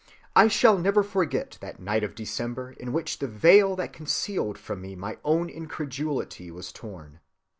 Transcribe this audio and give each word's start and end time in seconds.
"I 0.35 0.47
shall 0.47 0.79
never 0.79 1.03
forget 1.03 1.59
that 1.61 1.79
night 1.79 2.03
of 2.03 2.15
December," 2.15 2.69
writes 2.69 2.77
Jouffroy, 2.77 2.81
"in 2.87 2.91
which 2.93 3.19
the 3.19 3.27
veil 3.27 3.75
that 3.75 3.93
concealed 3.93 4.57
from 4.57 4.81
me 4.81 4.95
my 4.95 5.19
own 5.23 5.47
incredulity 5.47 6.49
was 6.49 6.71
torn. 6.71 7.19